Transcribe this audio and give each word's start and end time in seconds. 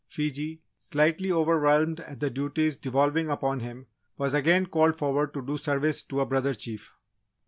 Fiji, 0.07 0.63
slightly 0.79 1.31
overwhelmed 1.31 1.99
at 1.99 2.19
the 2.19 2.31
duties 2.31 2.75
devolving 2.75 3.29
upon 3.29 3.59
him, 3.59 3.85
was 4.17 4.33
again 4.33 4.65
called 4.65 4.97
forward 4.97 5.31
to 5.31 5.43
do 5.45 5.59
service 5.59 6.01
to 6.01 6.21
a 6.21 6.25
Brother 6.25 6.55
Chief. 6.55 6.91